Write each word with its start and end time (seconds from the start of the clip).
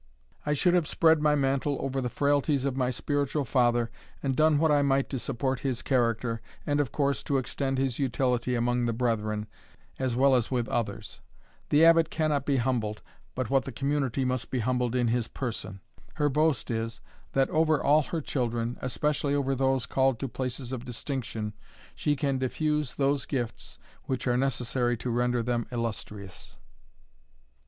I 0.47 0.53
should 0.53 0.73
have 0.73 0.87
spread 0.87 1.21
my 1.21 1.35
mantle 1.35 1.77
over 1.79 2.01
the 2.01 2.09
frailties 2.09 2.65
of 2.65 2.75
my 2.75 2.89
spiritual 2.89 3.45
father, 3.45 3.91
and 4.23 4.35
done 4.35 4.57
what 4.57 4.71
I 4.71 4.81
might 4.81 5.11
to 5.11 5.19
support 5.19 5.59
his 5.59 5.83
character, 5.83 6.41
and, 6.65 6.79
of 6.79 6.91
course, 6.91 7.21
to 7.21 7.37
extend 7.37 7.77
his 7.77 7.99
utility 7.99 8.55
among 8.55 8.87
the 8.87 8.93
brethren, 8.93 9.45
as 9.99 10.15
well 10.15 10.33
as 10.33 10.49
with 10.49 10.67
others. 10.69 11.19
The 11.69 11.85
Abbot 11.85 12.09
cannot 12.09 12.47
be 12.47 12.57
humbled, 12.57 13.03
but 13.35 13.51
what 13.51 13.65
the 13.65 13.71
community 13.71 14.25
must 14.25 14.49
be 14.49 14.57
humbled 14.57 14.95
in 14.95 15.09
his 15.09 15.27
person. 15.27 15.81
Her 16.15 16.29
boast 16.29 16.71
is, 16.71 16.99
that 17.33 17.51
over 17.51 17.79
all 17.83 18.01
her 18.01 18.21
children, 18.21 18.79
especially 18.81 19.35
over 19.35 19.53
those 19.53 19.85
called 19.85 20.17
to 20.21 20.27
places 20.27 20.71
of 20.71 20.83
distinction, 20.83 21.53
she 21.93 22.15
can 22.15 22.39
diffuse 22.39 22.95
those 22.95 23.27
gifts 23.27 23.77
which 24.05 24.25
are 24.25 24.35
necessary 24.35 24.97
to 24.97 25.11
render 25.11 25.43
them 25.43 25.67
illustrious." 25.71 26.57